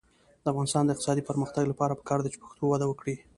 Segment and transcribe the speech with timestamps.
[0.43, 3.15] د افغانستان د اقتصادي پرمختګ لپاره پکار ده چې پښتو وده وکړي.